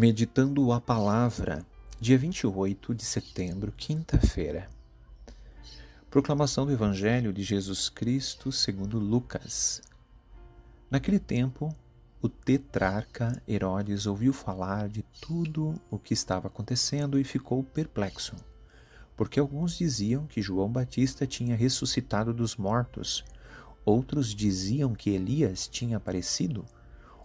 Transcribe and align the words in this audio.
Meditando 0.00 0.70
a 0.70 0.80
Palavra, 0.80 1.66
dia 1.98 2.16
28 2.16 2.94
de 2.94 3.04
setembro, 3.04 3.72
quinta-feira. 3.76 4.70
Proclamação 6.08 6.64
do 6.64 6.70
Evangelho 6.70 7.32
de 7.32 7.42
Jesus 7.42 7.88
Cristo 7.88 8.52
segundo 8.52 9.00
Lucas. 9.00 9.82
Naquele 10.88 11.18
tempo, 11.18 11.74
o 12.22 12.28
tetrarca 12.28 13.42
Herodes 13.48 14.06
ouviu 14.06 14.32
falar 14.32 14.88
de 14.88 15.02
tudo 15.20 15.74
o 15.90 15.98
que 15.98 16.14
estava 16.14 16.46
acontecendo 16.46 17.18
e 17.18 17.24
ficou 17.24 17.64
perplexo, 17.64 18.36
porque 19.16 19.40
alguns 19.40 19.76
diziam 19.76 20.28
que 20.28 20.40
João 20.40 20.70
Batista 20.70 21.26
tinha 21.26 21.56
ressuscitado 21.56 22.32
dos 22.32 22.54
mortos, 22.54 23.24
outros 23.84 24.32
diziam 24.32 24.94
que 24.94 25.10
Elias 25.10 25.66
tinha 25.66 25.96
aparecido, 25.96 26.64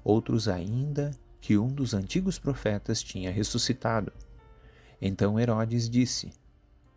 outros 0.03 0.47
ainda 0.47 1.11
que 1.43 1.57
um 1.57 1.67
dos 1.67 1.93
antigos 1.93 2.39
profetas 2.39 3.03
tinha 3.03 3.29
ressuscitado. 3.29 4.13
Então 5.01 5.37
Herodes 5.37 5.89
disse: 5.89 6.31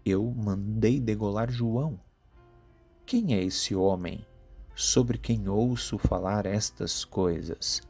Eu 0.05 0.32
mandei 0.36 1.00
degolar 1.00 1.50
João. 1.50 1.98
Quem 3.05 3.34
é 3.34 3.42
esse 3.42 3.74
homem 3.74 4.24
sobre 4.72 5.19
quem 5.19 5.48
ouço 5.48 5.98
falar 5.98 6.46
estas 6.46 7.05
coisas? 7.05 7.82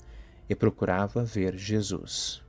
E 0.49 0.55
procurava 0.55 1.23
ver 1.23 1.59
Jesus. 1.59 2.43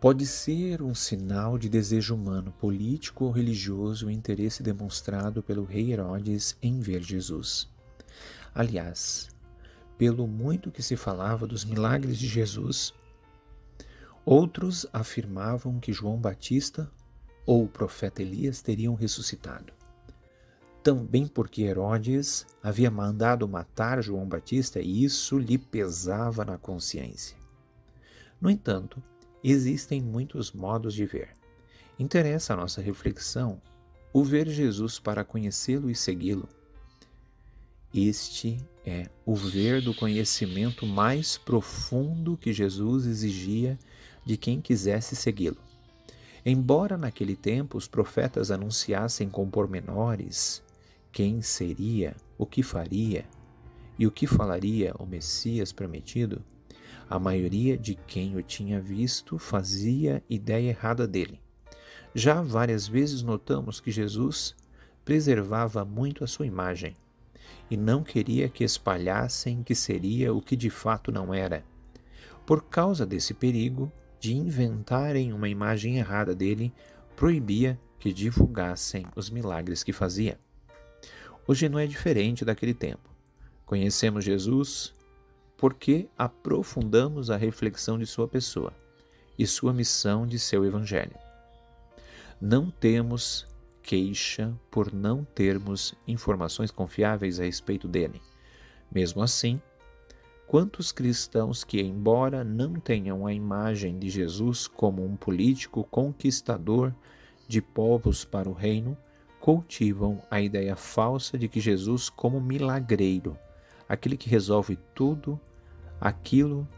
Pode 0.00 0.26
ser 0.26 0.82
um 0.82 0.96
sinal 0.96 1.56
de 1.56 1.68
desejo 1.68 2.16
humano, 2.16 2.52
político 2.58 3.26
ou 3.26 3.30
religioso 3.30 4.08
o 4.08 4.10
interesse 4.10 4.60
demonstrado 4.60 5.40
pelo 5.40 5.62
rei 5.62 5.92
Herodes 5.92 6.56
em 6.60 6.80
ver 6.80 7.00
Jesus. 7.00 7.68
Aliás, 8.52 9.31
pelo 10.02 10.26
muito 10.26 10.72
que 10.72 10.82
se 10.82 10.96
falava 10.96 11.46
dos 11.46 11.64
milagres 11.64 12.18
de 12.18 12.26
Jesus, 12.26 12.92
outros 14.24 14.84
afirmavam 14.92 15.78
que 15.78 15.92
João 15.92 16.16
Batista 16.16 16.90
ou 17.46 17.62
o 17.62 17.68
profeta 17.68 18.20
Elias 18.20 18.60
teriam 18.60 18.96
ressuscitado. 18.96 19.72
Também 20.82 21.28
porque 21.28 21.62
Herodes 21.62 22.44
havia 22.60 22.90
mandado 22.90 23.46
matar 23.46 24.02
João 24.02 24.26
Batista 24.26 24.80
e 24.80 25.04
isso 25.04 25.38
lhe 25.38 25.56
pesava 25.56 26.44
na 26.44 26.58
consciência. 26.58 27.36
No 28.40 28.50
entanto, 28.50 29.00
existem 29.44 30.02
muitos 30.02 30.50
modos 30.50 30.94
de 30.94 31.06
ver. 31.06 31.28
Interessa 31.96 32.54
a 32.54 32.56
nossa 32.56 32.82
reflexão 32.82 33.62
o 34.12 34.24
ver 34.24 34.48
Jesus 34.48 34.98
para 34.98 35.24
conhecê-lo 35.24 35.88
e 35.88 35.94
segui-lo 35.94 36.48
este 37.94 38.58
é 38.84 39.08
o 39.24 39.34
ver 39.34 39.80
do 39.80 39.94
conhecimento 39.94 40.84
mais 40.84 41.38
profundo 41.38 42.36
que 42.36 42.52
Jesus 42.52 43.06
exigia 43.06 43.78
de 44.24 44.36
quem 44.36 44.60
quisesse 44.60 45.14
segui-lo. 45.14 45.58
Embora 46.44 46.96
naquele 46.96 47.36
tempo 47.36 47.78
os 47.78 47.86
profetas 47.86 48.50
anunciassem 48.50 49.28
com 49.28 49.48
pormenores 49.48 50.62
quem 51.12 51.42
seria, 51.42 52.16
o 52.36 52.46
que 52.46 52.62
faria 52.62 53.24
e 53.98 54.06
o 54.06 54.10
que 54.10 54.26
falaria 54.26 54.94
o 54.98 55.06
Messias 55.06 55.70
prometido, 55.70 56.42
a 57.08 57.18
maioria 57.18 57.76
de 57.76 57.94
quem 57.94 58.36
o 58.36 58.42
tinha 58.42 58.80
visto 58.80 59.38
fazia 59.38 60.22
ideia 60.28 60.70
errada 60.70 61.06
dele. 61.06 61.38
Já 62.14 62.40
várias 62.42 62.88
vezes 62.88 63.22
notamos 63.22 63.80
que 63.80 63.90
Jesus 63.90 64.56
preservava 65.04 65.84
muito 65.84 66.24
a 66.24 66.26
sua 66.26 66.46
imagem 66.46 66.96
e 67.70 67.76
não 67.76 68.02
queria 68.02 68.48
que 68.48 68.64
espalhassem 68.64 69.62
que 69.62 69.74
seria 69.74 70.32
o 70.32 70.40
que 70.40 70.56
de 70.56 70.70
fato 70.70 71.10
não 71.10 71.32
era. 71.32 71.64
Por 72.44 72.64
causa 72.64 73.06
desse 73.06 73.34
perigo 73.34 73.90
de 74.18 74.34
inventarem 74.34 75.32
uma 75.32 75.48
imagem 75.48 75.96
errada 75.96 76.34
dele, 76.34 76.72
proibia 77.16 77.78
que 77.98 78.12
divulgassem 78.12 79.06
os 79.14 79.30
milagres 79.30 79.82
que 79.82 79.92
fazia. 79.92 80.38
Hoje 81.46 81.68
não 81.68 81.78
é 81.78 81.86
diferente 81.86 82.44
daquele 82.44 82.74
tempo. 82.74 83.10
Conhecemos 83.64 84.24
Jesus 84.24 84.94
porque 85.56 86.08
aprofundamos 86.18 87.30
a 87.30 87.36
reflexão 87.36 87.98
de 87.98 88.06
sua 88.06 88.26
pessoa 88.26 88.72
e 89.38 89.46
sua 89.46 89.72
missão 89.72 90.26
de 90.26 90.38
seu 90.38 90.64
evangelho. 90.64 91.16
Não 92.40 92.70
temos 92.70 93.46
queixa 93.82 94.54
por 94.70 94.92
não 94.92 95.24
termos 95.24 95.94
informações 96.06 96.70
confiáveis 96.70 97.40
a 97.40 97.44
respeito 97.44 97.88
dele. 97.88 98.20
Mesmo 98.90 99.22
assim, 99.22 99.60
quantos 100.46 100.92
cristãos 100.92 101.64
que, 101.64 101.80
embora 101.80 102.44
não 102.44 102.74
tenham 102.74 103.26
a 103.26 103.32
imagem 103.32 103.98
de 103.98 104.08
Jesus 104.08 104.66
como 104.66 105.04
um 105.04 105.16
político 105.16 105.84
conquistador 105.84 106.94
de 107.48 107.60
povos 107.60 108.24
para 108.24 108.48
o 108.48 108.52
reino, 108.52 108.96
cultivam 109.40 110.22
a 110.30 110.40
ideia 110.40 110.76
falsa 110.76 111.36
de 111.36 111.48
que 111.48 111.60
Jesus 111.60 112.08
como 112.08 112.40
milagreiro, 112.40 113.36
aquele 113.88 114.16
que 114.16 114.30
resolve 114.30 114.78
tudo, 114.94 115.40
aquilo 116.00 116.68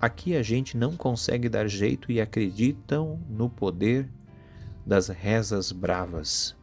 a 0.00 0.08
que 0.08 0.36
a 0.36 0.42
gente 0.42 0.76
não 0.76 0.96
consegue 0.96 1.48
dar 1.48 1.68
jeito 1.68 2.12
e 2.12 2.20
acreditam 2.20 3.20
no 3.28 3.48
poder 3.48 4.08
das 4.86 5.08
rezas 5.08 5.72
bravas 5.72 6.56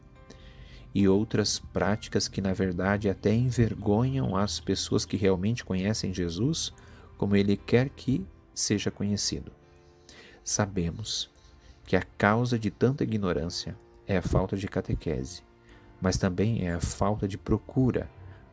e 0.94 1.06
outras 1.06 1.58
práticas 1.58 2.26
que, 2.26 2.40
na 2.40 2.52
verdade, 2.52 3.10
até 3.10 3.34
envergonham 3.34 4.34
as 4.34 4.60
pessoas 4.60 5.04
que 5.04 5.16
realmente 5.16 5.64
conhecem 5.64 6.14
Jesus 6.14 6.72
como 7.18 7.36
ele 7.36 7.56
quer 7.56 7.90
que 7.90 8.26
seja 8.54 8.90
conhecido. 8.90 9.52
Sabemos 10.42 11.30
que 11.84 11.96
a 11.96 12.02
causa 12.02 12.58
de 12.58 12.70
tanta 12.70 13.04
ignorância 13.04 13.76
é 14.06 14.16
a 14.16 14.22
falta 14.22 14.56
de 14.56 14.68
catequese, 14.68 15.42
mas 16.00 16.16
também 16.16 16.66
é 16.66 16.72
a 16.72 16.80
falta 16.80 17.26
de 17.26 17.36
procura 17.36 18.08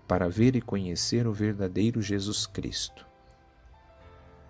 para 0.07 0.27
ver 0.27 0.55
e 0.55 0.61
conhecer 0.61 1.27
o 1.27 1.33
verdadeiro 1.33 2.01
Jesus 2.01 2.45
Cristo. 2.45 3.05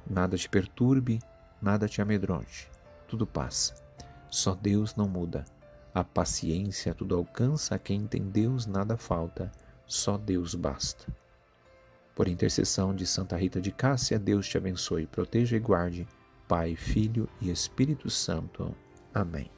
Nada 0.10 0.38
te 0.38 0.50
perturbe, 0.50 1.20
nada 1.62 1.88
te 1.88 2.02
amedronte, 2.02 2.70
tudo 3.08 3.28
passa. 3.28 3.91
Só 4.32 4.56
Deus 4.56 4.96
não 4.96 5.08
muda. 5.08 5.46
A 5.94 6.06
paciência 6.06 6.96
tudo 6.96 7.16
alcança, 7.16 7.76
a 7.76 7.80
quem 7.80 8.08
tem 8.08 8.24
Deus 8.24 8.66
nada 8.66 8.96
falta, 8.96 9.52
só 9.86 10.18
Deus 10.18 10.56
basta. 10.56 11.06
Por 12.16 12.30
intercessão 12.30 12.96
de 12.96 13.06
Santa 13.06 13.36
Rita 13.36 13.60
de 13.60 13.72
Cássia, 13.72 14.18
Deus 14.18 14.48
te 14.48 14.58
abençoe, 14.58 15.06
proteja 15.06 15.58
e 15.58 15.60
guarde, 15.60 16.08
Pai, 16.48 16.78
Filho 16.78 17.28
e 17.42 17.52
Espírito 17.52 18.10
Santo. 18.10 18.74
Amém. 19.14 19.52